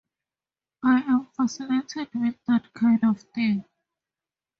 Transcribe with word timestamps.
I 0.83 1.01
am 1.01 1.27
fascinated 1.37 2.09
with 2.15 2.33
that 2.47 2.73
kind 2.73 3.03
of 3.03 3.21
thing. 3.21 3.65